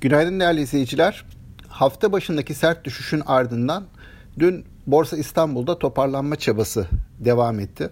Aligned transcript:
Günaydın 0.00 0.40
değerli 0.40 0.60
izleyiciler. 0.60 1.24
Hafta 1.68 2.12
başındaki 2.12 2.54
sert 2.54 2.84
düşüşün 2.84 3.22
ardından 3.26 3.84
dün 4.38 4.64
Borsa 4.86 5.16
İstanbul'da 5.16 5.78
toparlanma 5.78 6.36
çabası 6.36 6.86
devam 7.18 7.60
etti. 7.60 7.90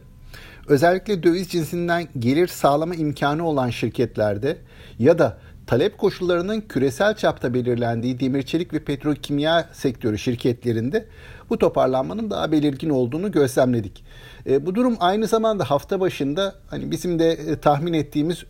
Özellikle 0.68 1.22
döviz 1.22 1.48
cinsinden 1.48 2.08
gelir 2.18 2.46
sağlama 2.46 2.94
imkanı 2.94 3.46
olan 3.46 3.70
şirketlerde 3.70 4.58
ya 4.98 5.18
da 5.18 5.38
talep 5.66 5.98
koşullarının 5.98 6.60
küresel 6.60 7.16
çapta 7.16 7.54
belirlendiği 7.54 8.20
demir 8.20 8.42
çelik 8.42 8.72
ve 8.72 8.84
petrokimya 8.84 9.68
sektörü 9.72 10.18
şirketlerinde 10.18 11.06
bu 11.50 11.58
toparlanmanın 11.58 12.30
daha 12.30 12.52
belirgin 12.52 12.90
olduğunu 12.90 13.32
gözlemledik. 13.32 14.04
E, 14.46 14.66
bu 14.66 14.74
durum 14.74 14.96
aynı 15.00 15.26
zamanda 15.26 15.70
hafta 15.70 16.00
başında 16.00 16.54
hani 16.66 16.90
bizim 16.90 17.18
de 17.18 17.30
e, 17.30 17.56
tahmin 17.56 17.92
ettiğimiz 17.92 18.44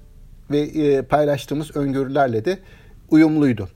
ve 0.50 0.58
e, 0.60 1.02
paylaştığımız 1.02 1.76
öngörülerle 1.76 2.44
de 2.44 2.58
uyumluydu. 3.10 3.68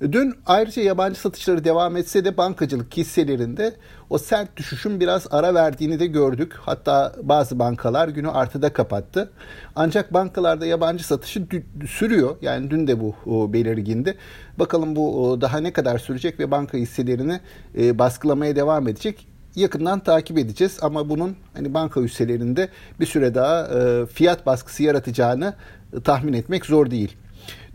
Dün 0.00 0.34
ayrıca 0.46 0.82
yabancı 0.82 1.20
satışları 1.20 1.64
devam 1.64 1.96
etse 1.96 2.24
de 2.24 2.36
bankacılık 2.36 2.96
hisselerinde 2.96 3.74
o 4.10 4.18
sert 4.18 4.56
düşüşün 4.56 5.00
biraz 5.00 5.26
ara 5.30 5.54
verdiğini 5.54 6.00
de 6.00 6.06
gördük. 6.06 6.52
Hatta 6.60 7.14
bazı 7.22 7.58
bankalar 7.58 8.08
günü 8.08 8.30
artıda 8.30 8.72
kapattı. 8.72 9.30
Ancak 9.76 10.14
bankalarda 10.14 10.66
yabancı 10.66 11.06
satışı 11.06 11.46
sürüyor. 11.88 12.36
Yani 12.42 12.70
dün 12.70 12.86
de 12.86 13.00
bu 13.00 13.14
belirgindi. 13.52 14.14
Bakalım 14.58 14.96
bu 14.96 15.38
daha 15.40 15.58
ne 15.58 15.72
kadar 15.72 15.98
sürecek 15.98 16.40
ve 16.40 16.50
banka 16.50 16.78
hisselerini 16.78 17.40
e, 17.78 17.98
baskılamaya 17.98 18.56
devam 18.56 18.88
edecek 18.88 19.26
yakından 19.56 20.00
takip 20.00 20.38
edeceğiz 20.38 20.78
ama 20.82 21.08
bunun 21.08 21.36
hani 21.54 21.74
banka 21.74 22.00
hisselerinde 22.00 22.68
bir 23.00 23.06
süre 23.06 23.34
daha 23.34 23.68
e, 23.68 24.06
fiyat 24.06 24.46
baskısı 24.46 24.82
yaratacağını 24.82 25.54
tahmin 26.04 26.32
etmek 26.32 26.66
zor 26.66 26.90
değil. 26.90 27.16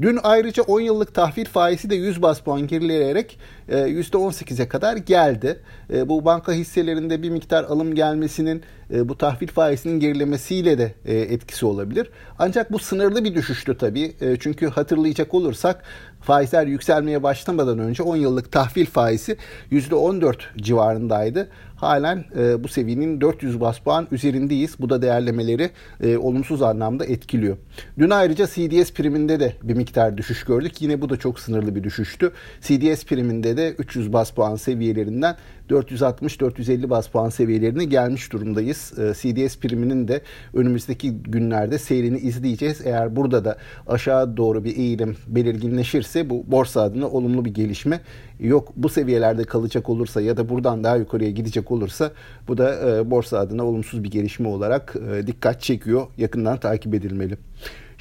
Dün 0.02 0.20
ayrıca 0.23 0.64
10 0.64 0.82
yıllık 0.82 1.16
tahvil 1.16 1.46
faizi 1.46 1.90
de 1.90 1.96
100 1.96 2.22
bas 2.22 2.40
puan 2.40 2.68
gerileyerek 2.68 3.38
%18'e 3.72 4.67
kadar 4.67 4.98
geldi. 4.98 5.59
E, 5.94 6.09
bu 6.09 6.25
banka 6.25 6.53
hisselerinde 6.53 7.22
bir 7.22 7.30
miktar 7.30 7.64
alım 7.64 7.95
gelmesinin 7.95 8.62
e, 8.94 9.09
bu 9.09 9.17
tahvil 9.17 9.48
faizinin 9.48 10.00
gerilemesiyle 10.00 10.78
de 10.78 10.94
e, 11.06 11.17
etkisi 11.17 11.66
olabilir. 11.66 12.09
Ancak 12.40 12.72
bu 12.72 12.80
sınırlı 12.80 13.23
bir 13.23 13.36
düşüştü 13.36 13.78
tabii. 13.78 14.16
Çünkü 14.40 14.67
hatırlayacak 14.67 15.34
olursak 15.34 15.84
faizler 16.22 16.68
yükselmeye 16.68 17.23
başlamadan 17.23 17.80
önce 17.80 18.03
10 18.03 18.16
yıllık 18.16 18.52
tahvil 18.52 18.86
faizi 18.86 19.38
%14 19.72 20.36
civarındaydı. 20.58 21.47
Halen 21.75 22.25
bu 22.59 22.68
seviyenin 22.68 23.22
400 23.22 23.62
bas 23.62 23.80
puan 23.80 24.08
üzerindeyiz. 24.12 24.75
Bu 24.80 24.90
da 24.90 25.02
değerlemeleri 25.02 25.70
olumsuz 26.18 26.62
anlamda 26.62 27.06
etkiliyor. 27.06 27.58
Dün 28.00 28.09
ayrıca 28.09 28.47
CDS 28.47 28.94
priminde 28.94 29.40
de 29.40 29.53
bir 29.64 29.73
miktar 29.73 29.91
düşüş 30.17 30.44
gördük. 30.44 30.81
Yine 30.81 31.02
bu 31.02 31.09
da 31.09 31.17
çok 31.17 31.39
sınırlı 31.39 31.75
bir 31.75 31.84
düşüştü. 31.84 32.31
CDS 32.61 33.06
priminde 33.06 33.58
de 33.58 33.75
300 33.78 34.14
bas 34.14 34.31
puan 34.31 34.56
seviyelerinden 34.56 35.36
460-450 35.72 36.89
bas 36.89 37.08
puan 37.08 37.30
seviyelerine 37.30 37.86
gelmiş 37.86 38.34
durumdayız. 38.34 38.94
Ee, 39.00 39.14
CDS 39.14 39.58
priminin 39.58 40.08
de 40.08 40.22
önümüzdeki 40.53 41.12
günlerde 41.12 41.78
seyrini 41.78 42.17
izleyeceğiz. 42.19 42.81
Eğer 42.86 43.16
burada 43.16 43.45
da 43.45 43.58
aşağı 43.88 44.38
doğru 44.38 44.64
bir 44.64 44.78
eğilim 44.78 45.17
belirginleşirse 45.28 46.30
bu 46.30 46.52
borsa 46.52 46.81
adına 46.81 47.08
olumlu 47.08 47.45
bir 47.45 47.53
gelişme. 47.53 48.02
Yok 48.39 48.73
bu 48.75 48.89
seviyelerde 48.89 49.44
kalacak 49.44 49.89
olursa 49.89 50.22
ya 50.22 50.38
da 50.38 50.50
buradan 50.50 50.84
daha 50.84 50.95
yukarıya 50.95 51.31
gidecek 51.31 51.72
olursa 51.72 52.12
bu 52.47 52.58
da 52.58 52.89
e, 52.89 53.12
borsa 53.12 53.39
adına 53.39 53.66
olumsuz 53.66 54.03
bir 54.03 54.12
gelişme 54.12 54.47
olarak 54.47 54.95
e, 55.12 55.28
dikkat 55.28 55.62
çekiyor. 55.62 56.08
Yakından 56.17 56.59
takip 56.59 56.94
edilmeli. 56.94 57.38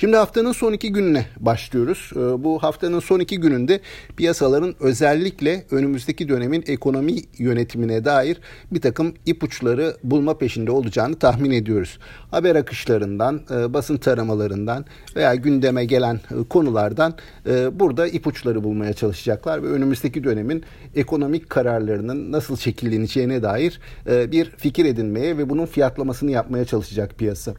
Şimdi 0.00 0.16
haftanın 0.16 0.52
son 0.52 0.72
iki 0.72 0.92
gününe 0.92 1.26
başlıyoruz. 1.40 2.10
Ee, 2.16 2.18
bu 2.18 2.62
haftanın 2.62 3.00
son 3.00 3.20
iki 3.20 3.40
gününde 3.40 3.80
piyasaların 4.16 4.74
özellikle 4.80 5.64
önümüzdeki 5.70 6.28
dönemin 6.28 6.64
ekonomi 6.66 7.14
yönetimine 7.38 8.04
dair 8.04 8.40
bir 8.72 8.80
takım 8.80 9.14
ipuçları 9.26 9.96
bulma 10.04 10.38
peşinde 10.38 10.70
olacağını 10.70 11.18
tahmin 11.18 11.50
ediyoruz. 11.50 11.98
Haber 12.30 12.56
akışlarından, 12.56 13.40
e, 13.50 13.74
basın 13.74 13.96
taramalarından 13.96 14.84
veya 15.16 15.34
gündeme 15.34 15.84
gelen 15.84 16.14
e, 16.14 16.48
konulardan 16.48 17.14
e, 17.46 17.80
burada 17.80 18.06
ipuçları 18.06 18.64
bulmaya 18.64 18.92
çalışacaklar 18.92 19.62
ve 19.62 19.66
önümüzdeki 19.66 20.24
dönemin 20.24 20.64
ekonomik 20.94 21.50
kararlarının 21.50 22.32
nasıl 22.32 22.56
şekilleneceğine 22.56 23.42
dair 23.42 23.80
bir 24.06 24.44
fikir 24.44 24.84
edinmeye 24.84 25.38
ve 25.38 25.48
bunun 25.48 25.66
fiyatlamasını 25.66 26.30
yapmaya 26.30 26.64
çalışacak 26.64 27.18
piyasa. 27.18 27.54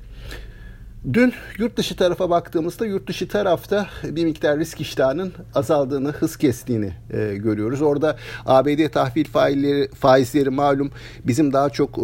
Dün 1.13 1.33
yurt 1.57 1.77
dışı 1.77 1.95
tarafa 1.95 2.29
baktığımızda 2.29 2.85
yurt 2.85 3.07
dışı 3.07 3.27
tarafta 3.27 3.87
bir 4.03 4.25
miktar 4.25 4.59
risk 4.59 4.81
iştahının 4.81 5.33
azaldığını, 5.55 6.11
hız 6.11 6.37
kestiğini 6.37 6.93
e, 7.13 7.35
görüyoruz. 7.35 7.81
Orada 7.81 8.17
ABD 8.45 8.87
tahvil 8.91 9.25
faizleri, 9.25 9.89
faizleri 9.91 10.49
malum 10.49 10.91
bizim 11.23 11.53
daha 11.53 11.69
çok 11.69 11.97
e, 11.97 12.01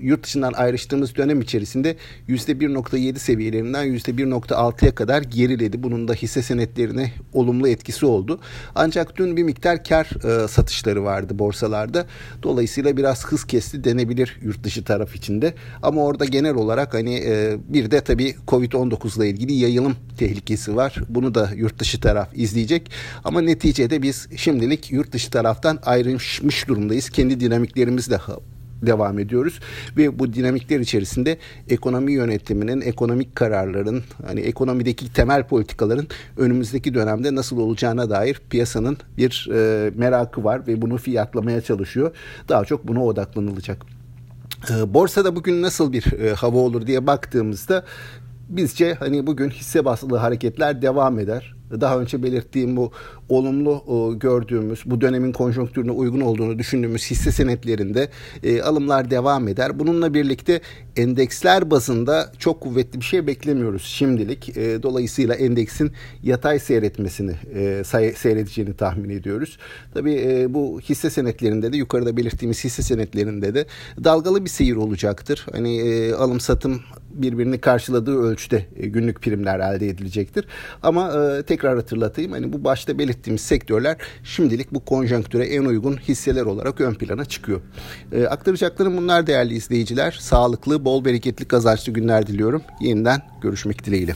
yurt 0.00 0.24
dışından 0.24 0.52
ayrıştığımız 0.52 1.16
dönem 1.16 1.40
içerisinde 1.40 1.96
%1.7 2.28 3.18
seviyelerinden 3.18 3.86
%1.6'ya 3.86 4.94
kadar 4.94 5.22
geriledi. 5.22 5.82
Bunun 5.82 6.08
da 6.08 6.14
hisse 6.14 6.42
senetlerine 6.42 7.12
olumlu 7.32 7.68
etkisi 7.68 8.06
oldu. 8.06 8.40
Ancak 8.74 9.16
dün 9.16 9.36
bir 9.36 9.42
miktar 9.42 9.84
kar 9.84 10.06
e, 10.44 10.48
satışları 10.48 11.04
vardı 11.04 11.38
borsalarda. 11.38 12.06
Dolayısıyla 12.42 12.96
biraz 12.96 13.26
hız 13.26 13.44
kesti 13.44 13.84
denebilir 13.84 14.38
yurt 14.42 14.64
dışı 14.64 14.84
taraf 14.84 15.16
içinde. 15.16 15.54
Ama 15.82 16.04
orada 16.04 16.24
genel 16.24 16.54
olarak 16.54 16.94
hani 16.94 17.14
e, 17.14 17.56
bir 17.68 17.90
de 17.90 18.00
tabii 18.00 18.39
Covid-19 18.48 19.18
ile 19.18 19.28
ilgili 19.28 19.52
yayılım 19.52 19.96
tehlikesi 20.18 20.76
var. 20.76 20.96
Bunu 21.08 21.34
da 21.34 21.50
yurt 21.56 21.78
dışı 21.78 22.00
taraf 22.00 22.28
izleyecek. 22.34 22.90
Ama 23.24 23.40
neticede 23.40 24.02
biz 24.02 24.28
şimdilik 24.36 24.92
yurt 24.92 25.12
dışı 25.12 25.30
taraftan 25.30 25.78
ayrılmış 25.82 26.68
durumdayız. 26.68 27.10
Kendi 27.10 27.40
dinamiklerimizle 27.40 28.18
devam 28.82 29.18
ediyoruz 29.18 29.60
ve 29.96 30.18
bu 30.18 30.32
dinamikler 30.32 30.80
içerisinde 30.80 31.38
ekonomi 31.68 32.12
yönetiminin, 32.12 32.80
ekonomik 32.80 33.36
kararların, 33.36 34.02
hani 34.26 34.40
ekonomideki 34.40 35.12
temel 35.12 35.46
politikaların 35.46 36.06
önümüzdeki 36.36 36.94
dönemde 36.94 37.34
nasıl 37.34 37.58
olacağına 37.58 38.10
dair 38.10 38.40
piyasanın 38.50 38.96
bir 39.16 39.48
e, 39.52 39.90
merakı 39.96 40.44
var 40.44 40.66
ve 40.66 40.82
bunu 40.82 40.96
fiyatlamaya 40.96 41.60
çalışıyor. 41.60 42.16
Daha 42.48 42.64
çok 42.64 42.88
buna 42.88 43.04
odaklanılacak. 43.04 43.86
E, 44.70 44.94
borsada 44.94 45.36
bugün 45.36 45.62
nasıl 45.62 45.92
bir 45.92 46.12
e, 46.12 46.34
hava 46.34 46.58
olur 46.58 46.86
diye 46.86 47.06
baktığımızda 47.06 47.84
bizce 48.50 48.94
hani 48.94 49.26
bugün 49.26 49.50
hisse 49.50 49.84
basılı 49.84 50.16
hareketler 50.16 50.82
devam 50.82 51.18
eder 51.18 51.54
daha 51.80 51.98
önce 51.98 52.22
belirttiğim 52.22 52.76
bu 52.76 52.92
olumlu 53.28 53.84
e, 53.86 54.18
gördüğümüz 54.18 54.82
bu 54.86 55.00
dönemin 55.00 55.32
konjonktürüne 55.32 55.90
uygun 55.90 56.20
olduğunu 56.20 56.58
düşündüğümüz 56.58 57.10
hisse 57.10 57.32
senetlerinde 57.32 58.08
e, 58.42 58.62
alımlar 58.62 59.10
devam 59.10 59.48
eder. 59.48 59.78
Bununla 59.78 60.14
birlikte 60.14 60.60
endeksler 60.96 61.70
bazında 61.70 62.32
çok 62.38 62.60
kuvvetli 62.60 63.00
bir 63.00 63.04
şey 63.04 63.26
beklemiyoruz 63.26 63.82
şimdilik. 63.82 64.56
E, 64.56 64.82
dolayısıyla 64.82 65.34
endeksin 65.34 65.92
yatay 66.22 66.58
seyretmesini 66.58 67.32
seyredeceğini 68.16 68.76
tahmin 68.76 69.10
ediyoruz. 69.10 69.58
Tabii 69.94 70.46
bu 70.48 70.80
hisse 70.80 71.10
senetlerinde 71.10 71.72
de 71.72 71.76
yukarıda 71.76 72.16
belirttiğimiz 72.16 72.64
hisse 72.64 72.82
senetlerinde 72.82 73.54
de 73.54 73.66
dalgalı 74.04 74.44
bir 74.44 74.50
seyir 74.50 74.76
olacaktır. 74.76 75.46
Hani 75.52 75.82
alım 76.18 76.40
satım 76.40 76.80
birbirini 77.10 77.58
karşıladığı 77.58 78.18
ölçüde 78.18 78.66
e, 78.76 78.86
günlük 78.86 79.20
primler 79.22 79.60
elde 79.60 79.88
edilecektir. 79.88 80.44
Ama 80.82 81.12
e, 81.12 81.42
tekrar 81.42 81.76
hatırlatayım 81.76 82.32
hani 82.32 82.52
bu 82.52 82.64
başta 82.64 82.98
belirttiğimiz 82.98 83.40
sektörler 83.40 83.96
şimdilik 84.24 84.72
bu 84.72 84.84
konjonktüre 84.84 85.46
en 85.46 85.64
uygun 85.64 85.96
hisseler 85.96 86.42
olarak 86.42 86.80
ön 86.80 86.94
plana 86.94 87.24
çıkıyor. 87.24 87.60
E, 88.12 88.26
aktaracaklarım 88.26 88.96
bunlar 88.96 89.26
değerli 89.26 89.54
izleyiciler. 89.54 90.18
Sağlıklı, 90.20 90.84
bol 90.84 91.04
bereketli, 91.04 91.44
kazançlı 91.44 91.92
günler 91.92 92.26
diliyorum. 92.26 92.62
Yeniden 92.80 93.22
görüşmek 93.42 93.84
dileğiyle. 93.84 94.14